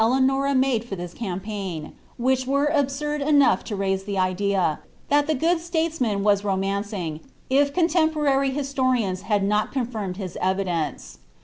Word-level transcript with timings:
Ieanom 0.01 0.57
made 0.57 0.83
for 0.83 0.95
this 0.95 1.13
campaign, 1.13 1.93
which 2.17 2.47
were 2.47 2.71
nl• 2.73 2.85
lo 3.69 3.77
raise 3.77 4.03
the 4.05 4.17
idea, 4.17 4.79
that 5.09 5.27
tiie 5.27 5.39
good 5.39 5.59
Elatcsman 5.59 6.21
was 6.21 6.43
romancing, 6.43 7.19
if 7.51 7.71
ciii'^ 7.71 8.09
ni^ 8.11 8.15
lary 8.15 8.49
historians 8.51 9.21
had 9.21 9.43
not 9.43 9.71
conlirmed 9.71 10.17
his 10.17 10.39
evidence. 10.41 11.19